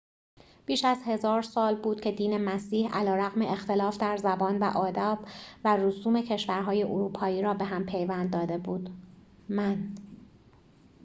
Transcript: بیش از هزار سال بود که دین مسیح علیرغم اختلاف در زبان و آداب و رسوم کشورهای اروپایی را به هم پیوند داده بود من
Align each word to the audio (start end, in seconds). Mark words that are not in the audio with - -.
بیش 0.65 0.85
از 0.85 0.97
هزار 1.05 1.41
سال 1.41 1.75
بود 1.81 2.01
که 2.01 2.11
دین 2.11 2.37
مسیح 2.43 2.93
علیرغم 2.97 3.41
اختلاف 3.41 3.97
در 3.97 4.17
زبان 4.17 4.59
و 4.59 4.63
آداب 4.63 5.27
و 5.63 5.75
رسوم 5.75 6.21
کشورهای 6.21 6.83
اروپایی 6.83 7.41
را 7.41 7.53
به 7.53 7.65
هم 7.65 7.85
پیوند 7.85 8.33
داده 8.33 8.57
بود 8.57 8.89
من 9.49 9.95